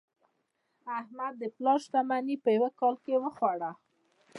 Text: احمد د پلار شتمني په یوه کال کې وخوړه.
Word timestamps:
احمد 0.97 1.33
د 1.41 1.43
پلار 1.55 1.79
شتمني 1.85 2.35
په 2.43 2.49
یوه 2.57 2.69
کال 2.79 2.95
کې 3.03 3.15
وخوړه. 3.23 3.71